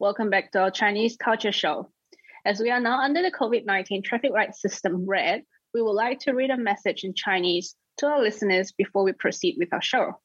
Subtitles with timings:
[0.00, 1.88] Welcome back to our Chinese Culture Show.
[2.44, 6.18] As we are now under the COVID 19 traffic light system red, we would like
[6.24, 10.20] to read a message in Chinese to our listeners before we proceed with our show.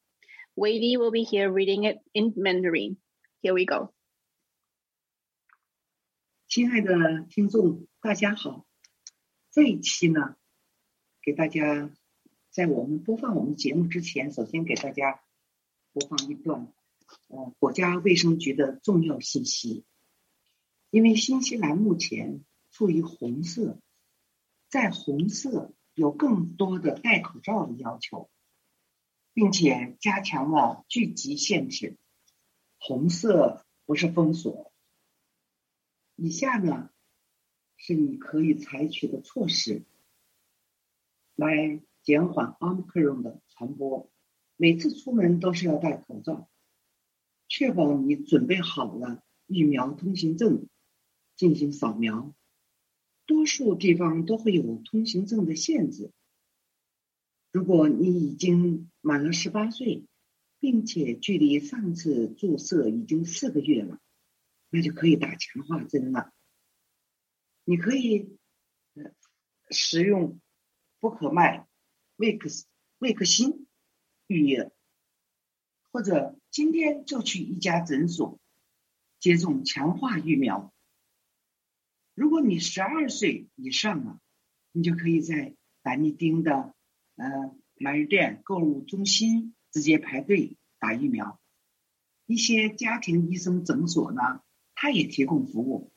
[0.59, 2.97] Weidi will be here reading it in Mandarin.
[3.41, 3.93] Here we go.
[6.48, 8.65] 亲爱的听众，大家好。
[9.51, 10.35] 这一期呢，
[11.21, 11.91] 给大家
[12.49, 15.21] 在我们播放我们节目之前，首先给大家
[15.93, 16.73] 播放一段
[17.27, 19.85] 呃，国家卫生局的重要信息，
[20.90, 23.79] 因为新西兰目前处于红色，
[24.68, 28.29] 在红色有更多的戴口罩的要求，
[29.34, 31.98] 并且加强了聚集限制。
[32.77, 34.71] 红色不是封锁。
[36.16, 36.90] 以下呢，
[37.77, 39.84] 是你可以采取的措施，
[41.35, 44.10] 来减缓奥密克戎的传播。
[44.55, 46.49] 每次出门都是要戴口罩。
[47.49, 50.69] 确保你准备好了疫苗通行证，
[51.35, 52.33] 进行扫描。
[53.25, 56.11] 多数地方都会有通行证的限制。
[57.51, 60.05] 如果你已经满了十八岁，
[60.59, 63.99] 并且距离上次注射已经四个月了，
[64.69, 66.31] 那就可以打强化针了。
[67.63, 68.38] 你可以
[69.71, 70.39] 使用
[70.99, 71.67] 福可麦、
[72.15, 72.67] 魏克斯、
[72.99, 73.67] 魏克星
[74.27, 74.71] 预约。
[75.91, 78.39] 或者今天就去一家诊所
[79.19, 80.73] 接种强化疫苗。
[82.13, 84.19] 如果你十二岁以上了，
[84.72, 86.75] 你就可以在达尼丁的
[87.16, 91.39] 呃买日店、购物中心直接排队打疫苗。
[92.25, 94.44] 一些家庭医生诊所呢，
[94.75, 95.91] 他也提供服务。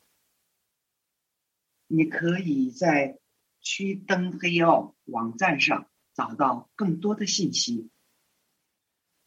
[1.87, 3.19] 你可以在
[3.59, 7.89] 区登黑奥网站上找到更多的信息。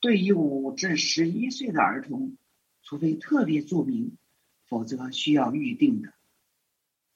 [0.06, 2.37] 对于五至十一岁的儿童，
[2.81, 4.17] 除非特别注明，
[4.69, 6.15] 否则需要预定的。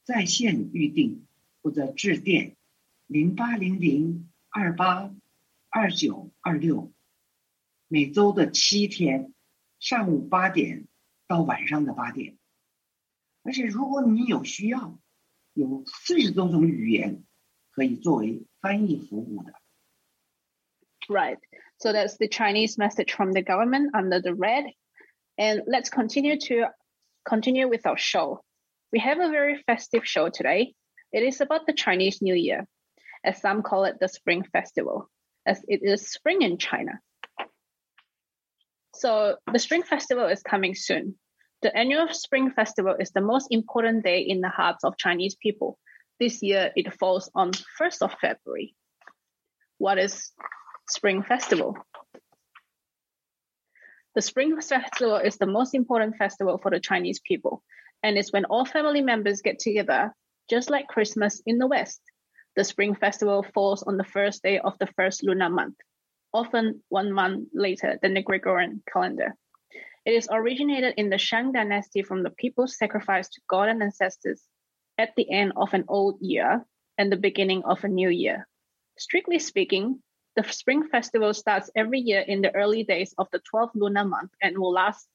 [0.03, 1.25] 在线预定
[1.63, 2.57] 或者致电
[3.07, 5.15] 零八零零二八
[5.69, 6.93] 二九二六，
[7.87, 9.33] 每周的七天，
[9.79, 10.89] 上午八点
[11.29, 12.39] 到晚上的八点。
[13.45, 14.99] 而且如果你有需要，
[15.53, 17.23] 有四十多种语言
[17.71, 19.53] 可以作为翻译服务的。
[21.07, 21.39] Right.
[21.81, 24.65] So that's the Chinese message from the government under the red.
[25.39, 26.67] And let's continue to
[27.27, 28.43] continue with our show.
[28.93, 30.75] We have a very festive show today.
[31.13, 32.67] It is about the Chinese New Year,
[33.25, 35.09] as some call it the Spring Festival,
[35.47, 37.01] as it is spring in China.
[38.95, 41.15] So the Spring Festival is coming soon.
[41.63, 45.79] The annual Spring Festival is the most important day in the hearts of Chinese people.
[46.19, 48.75] This year it falls on 1st of February.
[49.79, 50.33] What is
[50.91, 51.77] Spring Festival.
[54.17, 57.63] The Spring Festival is the most important festival for the Chinese people,
[58.03, 60.13] and it's when all family members get together,
[60.51, 62.01] just like Christmas in the West.
[62.57, 65.77] The Spring Festival falls on the first day of the first lunar month,
[66.35, 69.37] often one month later than the Gregorian calendar.
[70.05, 74.43] It is originated in the Shang dynasty from the people's sacrifice to God and ancestors
[74.99, 76.67] at the end of an old year
[76.99, 78.49] and the beginning of a new year.
[78.99, 80.03] Strictly speaking,
[80.43, 84.31] the Spring Festival starts every year in the early days of the 12th lunar month
[84.41, 85.07] and will last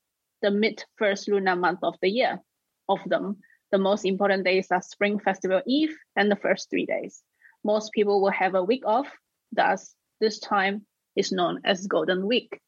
[0.42, 2.40] the mid first lunar month of the year.
[2.88, 3.38] Of them,
[3.72, 7.24] the most important days are Spring Festival Eve and the first three days.
[7.64, 9.08] Most people will have a week off,
[9.52, 10.86] thus, this time
[11.16, 12.62] is known as Golden Week.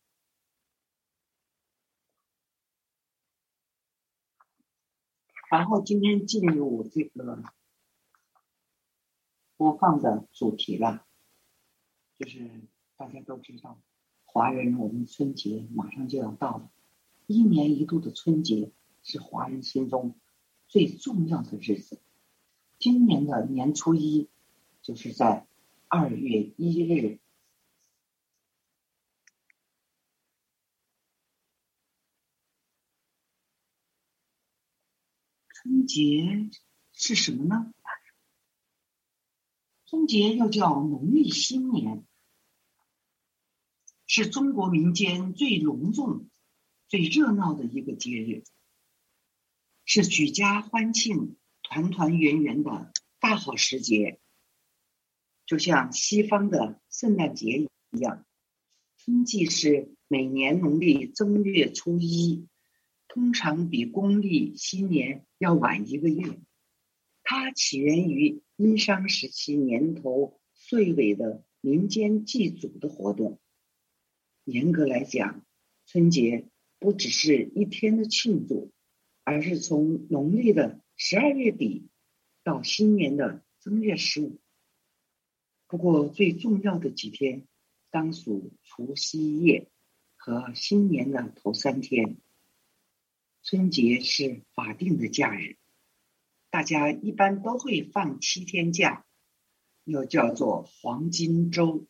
[12.18, 12.50] 就是
[12.96, 13.80] 大家都知道
[14.26, 16.72] 华人我们春节马上就要到了
[17.28, 18.72] 一年一度的春节
[19.04, 20.16] 是华人心中
[20.68, 22.00] 最重要的日子。
[22.80, 24.30] 今年的年初一
[24.82, 25.48] 就是在
[25.88, 27.20] 二月一日。
[35.50, 36.50] 春节
[36.94, 37.74] 是什么呢？
[39.90, 42.06] 春节又叫农历新年，
[44.06, 46.30] 是中国民间最隆重、
[46.90, 48.44] 最热闹的一个节日，
[49.86, 52.92] 是举家欢庆、团团圆圆的
[53.22, 54.20] 大好时节。
[55.46, 58.26] 就像西方的圣诞节一样，
[58.98, 62.46] 春季是每年农历正月初一。
[63.08, 66.42] 通常比公历新年要晚一个月，
[67.24, 73.40] 它起源于殷商时期年头岁尾的民间祭祖的活动。
[74.46, 75.46] 严格来讲，
[75.86, 76.50] 春节
[76.80, 78.72] 不只是一天的庆祝，
[79.24, 81.88] 而是从农历的十二月底
[82.44, 84.40] 到新年的正月十五。
[85.68, 87.46] 不过，最重要的几天
[87.92, 89.70] 当属除夕夜
[90.16, 92.18] 和新年的头三天。
[93.44, 95.58] 春节是法定的假日，
[96.50, 99.06] 大家一般都会放七天假，
[99.84, 101.88] 又叫做黄金周。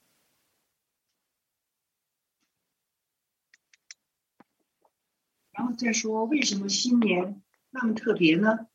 [5.51, 8.67] 然后再说，为什么新年那么特别呢？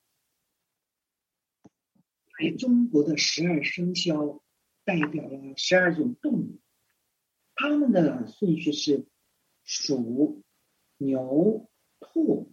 [2.58, 4.42] 中国的十二生肖
[4.84, 6.60] 代表了十二种动物，
[7.54, 9.06] 它们的顺序是
[9.64, 10.42] 鼠、
[10.96, 11.70] 牛、
[12.00, 12.52] 兔。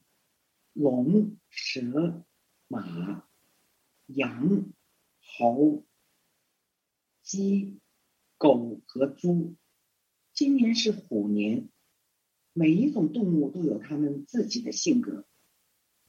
[0.74, 2.24] 龙、蛇、
[2.72, 3.28] 马、
[4.06, 4.72] 羊、
[5.20, 5.84] 猴、
[7.24, 7.80] 鸡、
[8.38, 9.56] 狗和猪。
[10.34, 11.68] 今年是虎年，
[12.54, 15.26] 每一种动物都有它们自己的性格。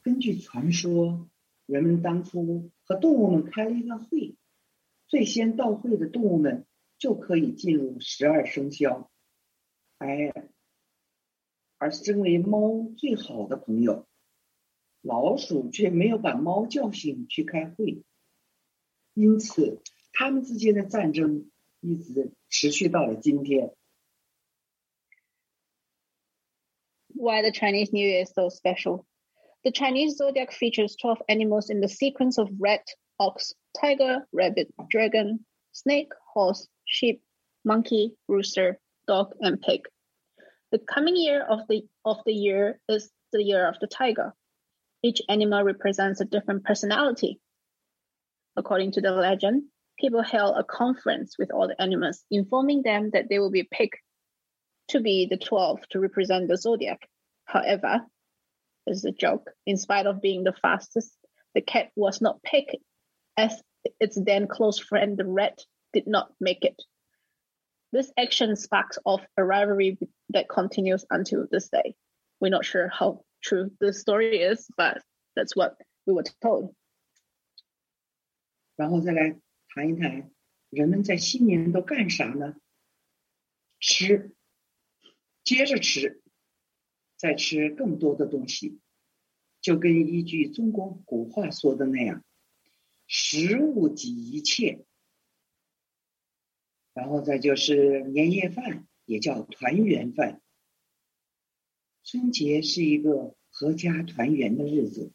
[0.03, 1.27] 根据传说，
[1.65, 4.37] 人们当初和动物们开了一个会，
[5.07, 6.67] 最先到会的动物们
[6.99, 9.11] 就可以进入十二生肖，
[9.97, 10.51] 而
[11.79, 14.07] 而身为猫最好的朋友。
[15.02, 18.02] 老鼠却没有把猫叫醒去开会，
[19.14, 19.80] 因此
[20.12, 23.74] 他们之间的战争一直持续到了今天。
[27.14, 29.06] Why the Chinese New Year is so special?
[29.62, 32.84] The Chinese zodiac features 12 animals in the sequence of rat,
[33.18, 37.22] ox, tiger, rabbit, dragon, snake, horse, sheep,
[37.64, 39.88] monkey, rooster, dog, and pig.
[40.70, 44.34] The coming year of the of the year is the year of the tiger.
[45.03, 47.39] Each animal represents a different personality.
[48.55, 49.63] According to the legend,
[49.97, 53.99] people held a conference with all the animals, informing them that they will be picked
[54.89, 57.07] to be the 12 to represent the zodiac.
[57.45, 58.01] However,
[58.85, 59.49] this is a joke.
[59.65, 61.15] In spite of being the fastest,
[61.55, 62.75] the cat was not picked,
[63.37, 63.61] as
[63.99, 65.59] its then close friend, the rat,
[65.93, 66.81] did not make it.
[67.91, 69.97] This action sparks off a rivalry
[70.29, 71.95] that continues until this day.
[72.39, 75.01] We're not sure how true the story is, but
[75.35, 76.73] that's what we were told.
[78.75, 79.39] 然后再来
[79.69, 80.31] 谈一谈
[80.69, 82.55] 人们在新年都干啥呢？
[83.79, 84.31] 吃，
[85.43, 86.21] 接着吃，
[87.17, 88.79] 再吃更多的东西，
[89.59, 92.23] 就跟一句中国古话说的那样
[93.07, 94.85] ：“食物即一切。”
[96.93, 100.41] 然后再就是年夜饭，也叫团圆饭。
[102.03, 105.11] 春节是一个阖家团圆的日子，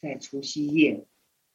[0.00, 1.06] 在除夕夜，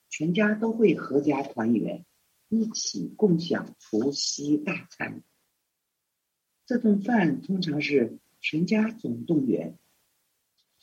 [0.09, 2.05] 全家都会阖家团圆，
[2.47, 5.23] 一起共享除夕大餐。
[6.65, 9.77] 这顿饭通常是全家总动员，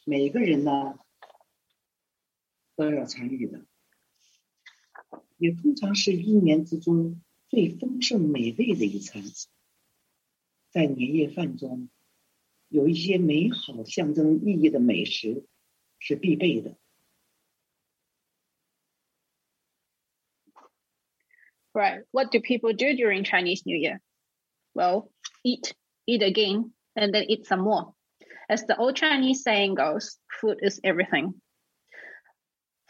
[0.05, 0.99] 每个人呢
[2.77, 3.65] 都要参与的，
[5.39, 9.25] 也通常是一年之中最丰盛美味的一餐。
[10.71, 11.89] 在年夜饭中。
[12.70, 15.46] 有一些美好象征意义的美食
[16.00, 16.78] 是必备的。
[21.74, 22.04] Right.
[22.12, 24.00] What do people do during Chinese New Year?
[24.74, 25.12] Well,
[25.44, 25.74] eat,
[26.08, 27.94] eat again, and then eat some more.
[28.48, 31.42] As the old Chinese saying goes, food is everything.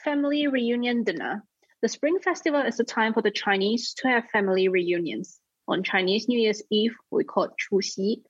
[0.03, 1.43] Family reunion dinner.
[1.81, 5.39] The Spring Festival is a time for the Chinese to have family reunions.
[5.67, 8.21] On Chinese New Year's Eve, we call it Chu Xi,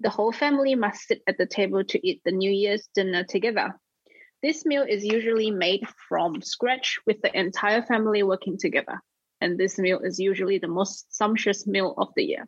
[0.00, 3.78] the whole family must sit at the table to eat the New Year's dinner together.
[4.42, 9.00] This meal is usually made from scratch with the entire family working together.
[9.40, 12.46] And this meal is usually the most sumptuous meal of the year.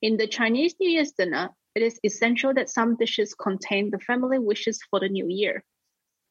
[0.00, 4.38] In the Chinese New Year's dinner, it is essential that some dishes contain the family
[4.38, 5.64] wishes for the new year.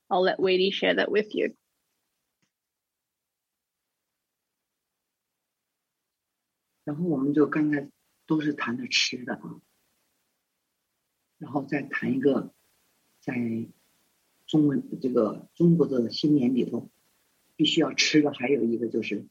[0.10, 1.54] I'll let Weidi share that with you.
[11.44, 12.54] 然后，再谈一个，
[13.20, 13.68] 在
[14.48, 16.90] 中文这个中国的新年里头
[17.58, 19.28] 必须要吃的还有一个就是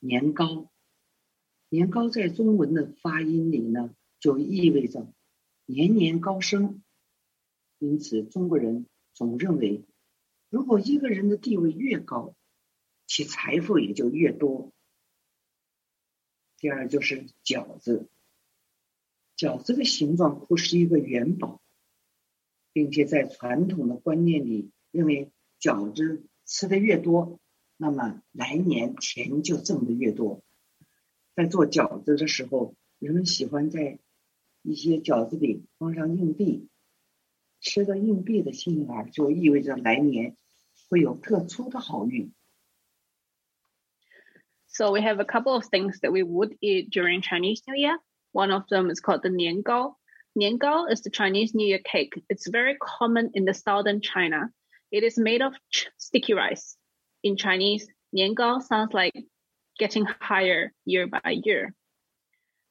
[0.00, 0.70] 年糕。
[1.70, 5.10] 年糕在中文的发音里呢，就意味着
[5.64, 6.82] 年年高升。
[7.78, 9.86] 因此，中国人总认为，
[10.50, 12.34] 如果一个人的地位越高，
[13.06, 14.72] 其财富也就越多。
[16.58, 18.10] 第二就是饺子，
[19.39, 21.61] 饺子的形状不是一个元宝。
[22.73, 27.39] 并且在传统的观念里，认为饺子吃的越多，
[27.77, 30.43] 那么来年钱就挣的越多。
[31.37, 33.99] 在做饺子的时候，人们喜欢在
[34.61, 36.67] 一些饺子里放上硬币，
[37.61, 40.35] 吃的硬币的幸运儿就意味着来年
[40.89, 42.33] 会有特殊的好运。
[44.67, 47.99] So we have a couple of things that we would eat during Chinese New Year.
[48.32, 49.94] One of them is called the Niangao.
[50.38, 52.14] Niangao is the Chinese New Year cake.
[52.28, 54.50] It's very common in the southern China.
[54.92, 56.76] It is made of ch- sticky rice.
[57.22, 59.14] In Chinese, Niangao sounds like
[59.78, 61.74] getting higher year by year.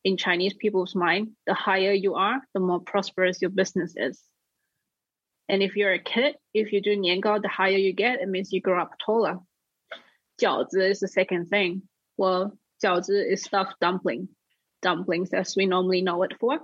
[0.06, 4.24] In Chinese people's mind, the higher you are, the more prosperous your business is.
[5.50, 8.54] And if you're a kid, if you do Niangao, the higher you get, it means
[8.54, 9.40] you grow up taller.
[10.42, 11.82] Jiaozi is the second thing.
[12.18, 14.30] Well, jiaozi is stuffed dumpling.
[14.82, 16.60] Dumplings as we normally know it for.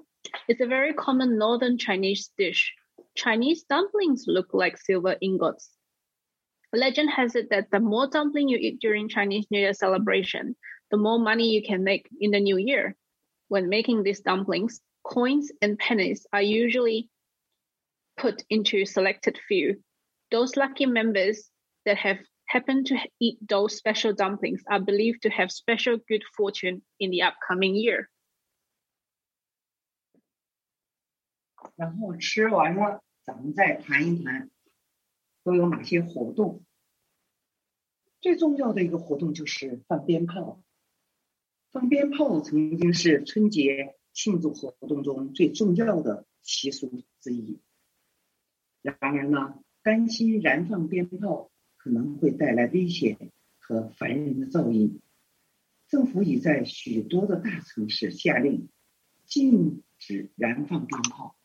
[0.47, 2.73] It's a very common northern Chinese dish.
[3.15, 5.69] Chinese dumplings look like silver ingots.
[6.73, 10.55] Legend has it that the more dumpling you eat during Chinese New Year celebration,
[10.91, 12.95] the more money you can make in the new year.
[13.47, 17.09] When making these dumplings, coins and pennies are usually
[18.17, 19.83] put into selected few.
[20.31, 21.49] Those lucky members
[21.85, 26.82] that have happened to eat those special dumplings are believed to have special good fortune
[26.98, 28.08] in the upcoming year.
[31.76, 34.50] 然后吃完了，咱们再谈一谈
[35.44, 36.64] 都有哪些活动。
[38.20, 40.62] 最重要的一个活动就是放鞭炮。
[41.70, 47.60] 放鞭炮曾经是春节庆祝活动中最重要的习俗之一。
[48.82, 51.50] 然而呢，担心燃放鞭炮
[51.85, 55.01] 可能会带来危险和烦人的噪音，
[55.87, 58.69] 政府已在许多的大城市下令
[59.27, 61.37] 禁止燃放鞭炮。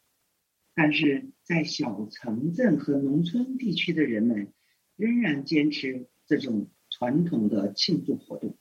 [0.72, 4.54] 但是在小城镇和农村地区的人们
[4.96, 8.56] 仍然坚持这种传统的庆祝活动。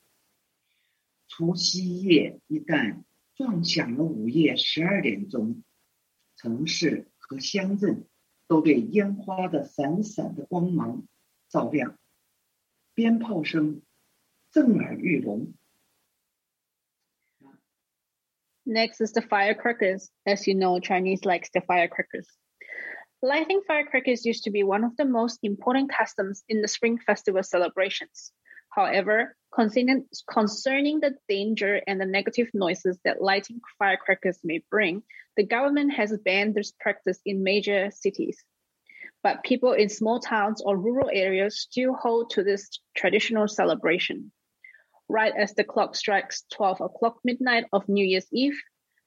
[1.28, 5.64] 除夕夜一旦撞响了午夜十二点钟，
[6.36, 8.04] 城市和乡镇
[8.46, 11.06] 都被烟花的闪闪的光芒
[11.49, 11.97] 照亮，
[12.93, 13.81] 鞭炮声
[14.51, 15.53] 震耳欲聋。
[18.65, 20.09] Next is the firecrackers.
[20.25, 22.27] As you know, Chinese likes the firecrackers.
[23.21, 27.43] Lighting firecrackers used to be one of the most important customs in the Spring Festival
[27.43, 28.31] celebrations.
[28.69, 35.03] However, concerning, concerning the danger and the negative noises that lighting firecrackers may bring,
[35.37, 38.43] the government has banned this practice in major cities.
[39.22, 44.32] But people in small towns or rural areas still hold to this traditional celebration.
[45.08, 48.58] Right as the clock strikes 12 o'clock midnight of New Year's Eve,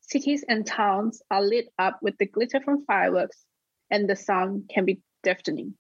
[0.01, 3.43] cities and towns are lit up with the glitter from fireworks,
[3.89, 5.75] and the sound can be deafening.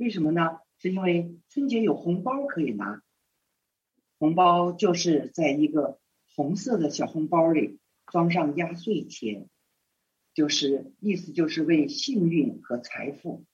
[0.00, 0.60] 为什么呢？
[0.78, 3.02] 是因为春节有红包可以拿，
[4.18, 6.00] 红包就是在一个
[6.34, 9.50] 红色的小红包里装上压岁钱，
[10.32, 13.44] 就是意思就是为幸运和财富。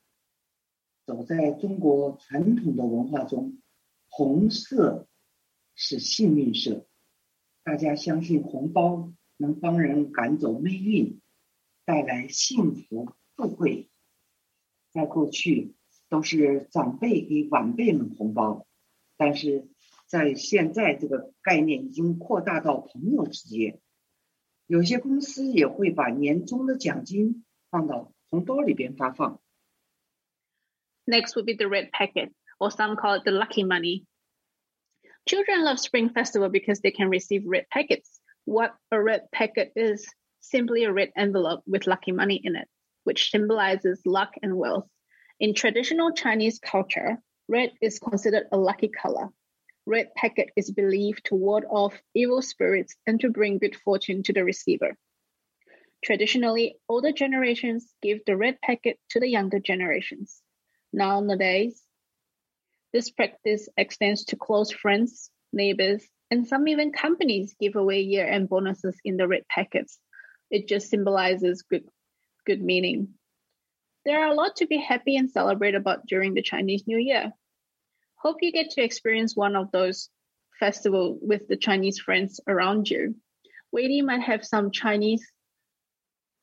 [1.05, 3.61] 走在中国传统的文化中，
[4.09, 5.09] 红色
[5.75, 6.87] 是幸运色，
[7.65, 11.21] 大家相信红包能帮人赶走霉运，
[11.85, 13.91] 带来幸福富贵。
[14.93, 15.75] 在过去
[16.10, 18.66] 都是长辈给晚辈们红包，
[19.18, 19.68] 但是。
[20.08, 23.80] 在现在这个概念已经扩大到朋友之间，
[24.68, 29.40] 有些公司也会把年终的奖金放到红包里边发放。
[31.06, 34.04] Next would be the red packet, or some call it the lucky money.
[35.26, 38.20] Children love Spring Festival because they can receive red packets.
[38.44, 40.06] What a red packet is
[40.42, 42.68] simply a red envelope with lucky money in it,
[43.06, 44.90] which symbolizes luck and wealth.
[45.41, 49.31] In traditional Chinese culture, red is considered a lucky color
[49.87, 54.33] red packet is believed to ward off evil spirits and to bring good fortune to
[54.33, 54.97] the receiver.
[56.05, 60.43] Traditionally, older generations give the red packet to the younger generations.
[60.93, 61.83] Nowadays,
[62.93, 68.49] This practice extends to close friends, neighbors, and some even companies give away year end
[68.49, 70.01] bonuses in the red packets.
[70.51, 71.89] It just symbolizes good,
[72.45, 73.15] good meaning
[74.07, 77.33] there are a lot to be happy and celebrate about during the Chinese New Year.
[78.15, 80.09] Hope you get to experience one of those
[80.61, 83.17] festivals with the Chinese friends around you.
[83.75, 85.27] Weidi might have some Chinese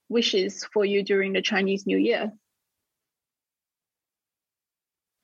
[0.09, 2.33] wishes for you during the Chinese New Year.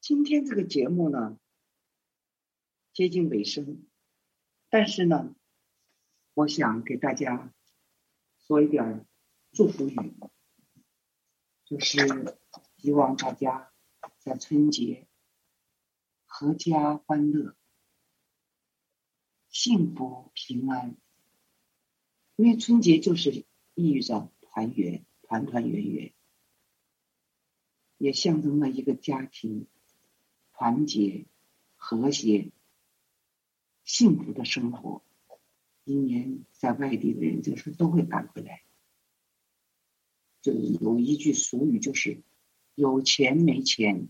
[0.02, 1.38] 今天这个节目呢，
[2.94, 3.86] 接近尾声，
[4.70, 5.36] 但是呢，
[6.34, 7.54] 我想给大家
[8.48, 9.06] 说一点
[9.52, 10.14] 祝福语。
[11.70, 12.36] 就是
[12.78, 13.72] 希望大家
[14.18, 15.08] 在春节
[16.28, 17.56] 阖家欢乐、
[19.50, 20.98] 幸福平安。
[22.38, 23.46] 因为春节就是
[23.76, 26.12] 寓意着团圆、团团圆圆，
[28.00, 29.68] 也象征了一个家庭。
[30.52, 31.28] 团结、
[31.76, 32.52] 和谐、
[33.84, 35.04] 幸福的生活。
[35.86, 38.64] 今年在外地的人，这时候都会赶回来。
[40.42, 42.22] 就有一句俗语，就是
[42.76, 44.08] “有钱没钱，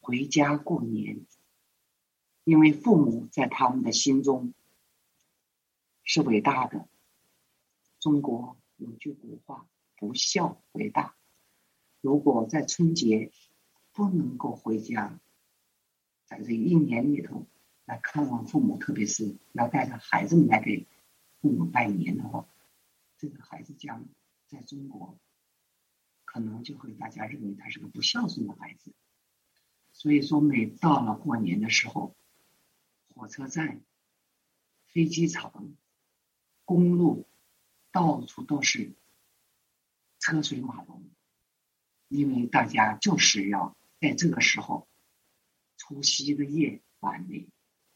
[0.00, 1.24] 回家过年”。
[2.44, 4.52] 因为父母在他们的心中
[6.02, 6.88] 是伟大的。
[8.00, 11.14] 中国有句古话：“不孝为大。”
[12.02, 13.30] 如果在春节
[13.92, 15.20] 不能够回家，
[16.26, 17.46] 在这一年里头
[17.84, 20.86] 来看望父母，特别是要带着孩子们来给
[21.40, 22.48] 父母拜年的话，
[23.16, 24.04] 这个孩子将
[24.48, 25.16] 在中国
[26.32, 28.94] 可能就会大家认为他是个不孝顺的孩子。
[29.92, 32.16] 所以说，每到了过年的时候，
[33.14, 33.82] 火车站、
[34.86, 35.76] 飞机场、
[36.64, 37.26] 公路
[37.90, 38.94] 到处都是
[40.20, 41.04] 车水马龙，
[42.08, 44.88] 因为大家就是要在这个时候。
[45.76, 47.50] 除夕的夜晚里，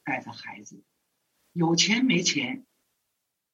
[0.05, 0.83] 带着孩子，
[1.53, 2.67] 有钱没钱，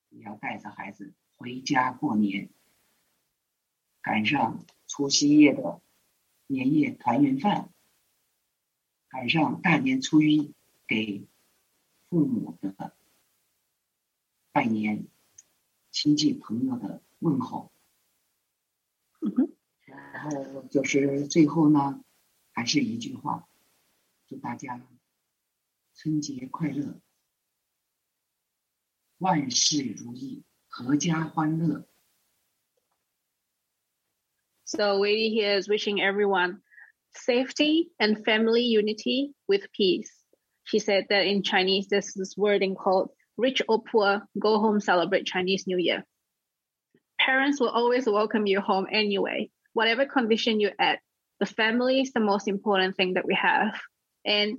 [0.08, 2.50] 也要带着孩子回家过年。
[4.02, 5.80] 赶上除夕夜的
[6.46, 7.72] 年夜团圆饭，
[9.08, 10.54] 赶上大年初一
[10.86, 11.26] 给
[12.08, 12.96] 父母的
[14.50, 15.06] 拜年、
[15.90, 17.72] 亲戚朋友的问候。
[19.84, 22.02] 然后就是最后呢，
[22.50, 23.48] 还是一句话。
[24.26, 24.80] 祝大家
[25.94, 27.00] 春节快乐，
[29.18, 31.86] 万事如意，阖家欢乐。
[34.74, 36.60] So Weidi here is wishing everyone
[37.14, 40.10] safety and family unity with peace.
[40.64, 45.26] She said that in Chinese, there's this wording called rich or poor, go home, celebrate
[45.26, 46.06] Chinese New Year.
[47.20, 51.00] Parents will always welcome you home anyway, whatever condition you're at.
[51.38, 53.78] The family is the most important thing that we have.
[54.24, 54.56] And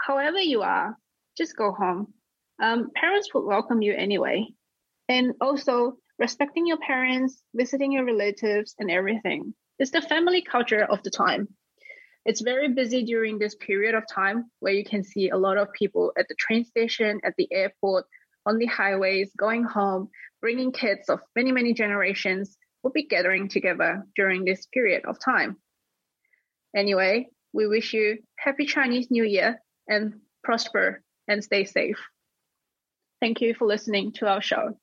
[0.00, 0.96] however you are,
[1.36, 2.14] just go home.
[2.62, 4.46] Um, parents will welcome you anyway.
[5.10, 9.54] And also, respecting your parents, visiting your relatives, and everything.
[9.78, 11.48] It's the family culture of the time.
[12.26, 15.72] It's very busy during this period of time where you can see a lot of
[15.72, 18.04] people at the train station, at the airport,
[18.44, 20.10] on the highways, going home,
[20.42, 25.56] bringing kids of many, many generations will be gathering together during this period of time.
[26.76, 31.98] Anyway, we wish you happy Chinese New Year and prosper and stay safe.
[33.20, 34.79] Thank you for listening to our show.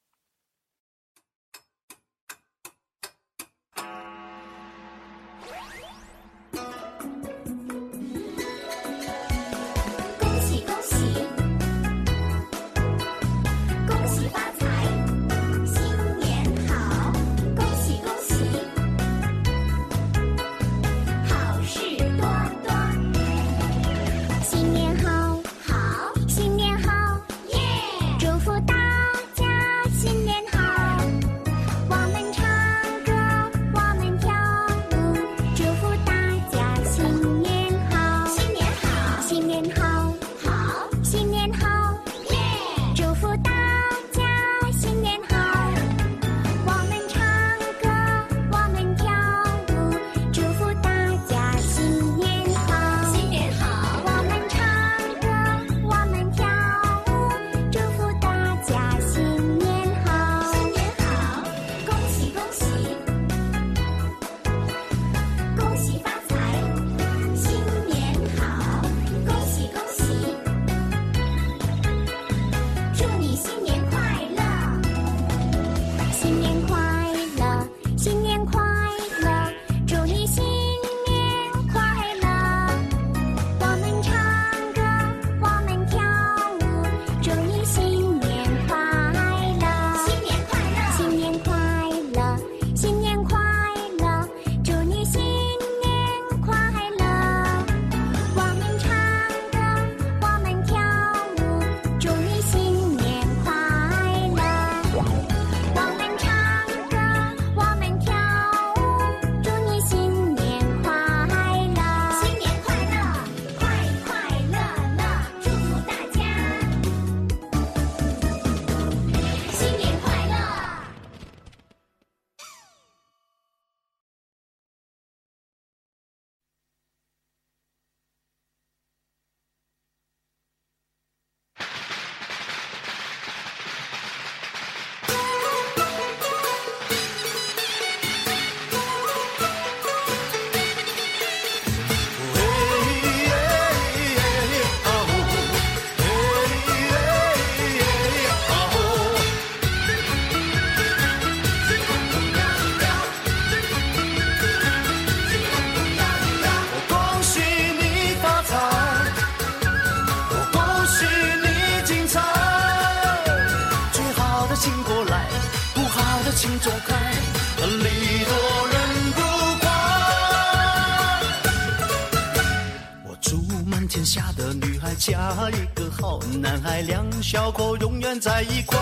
[176.82, 178.78] 两小口永远在一块。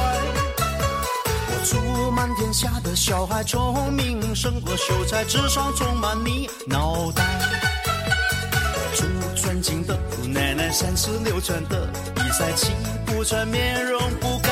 [1.47, 7.23] 我祝满天下的小孩聪明胜过秀才，智商充满你脑袋。
[8.95, 9.05] 祝
[9.35, 12.71] 尊敬的姑奶奶三十六转的比赛气
[13.05, 14.51] 不喘，面容不改。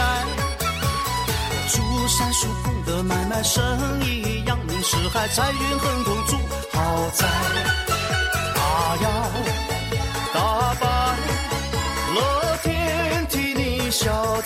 [1.69, 3.63] 祝三叔公的买卖生
[4.06, 6.38] 意扬名四海，财运亨通住
[6.73, 7.25] 豪宅。
[8.56, 9.08] 啊呀，
[13.93, 14.41] Sao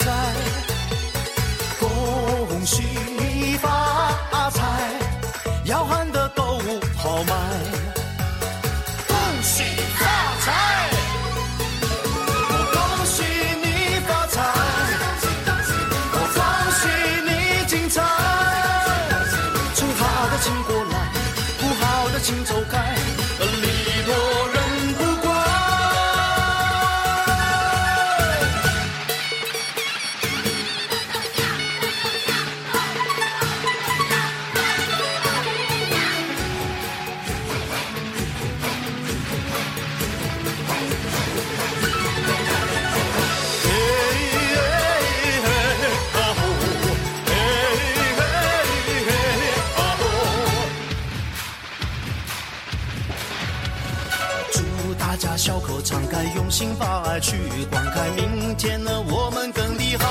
[57.19, 57.37] 去
[57.69, 58.11] 灌溉。
[58.15, 60.05] 明天的，我们更厉害。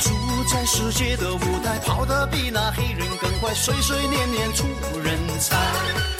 [0.00, 0.10] 住
[0.52, 4.64] 在世界的舞台跑得比那黑人更快，岁岁年年出
[5.02, 6.19] 人才。